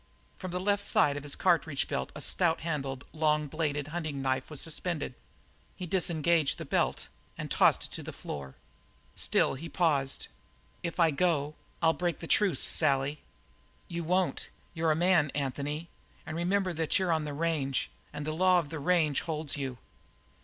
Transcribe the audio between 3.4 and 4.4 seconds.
bladed hunting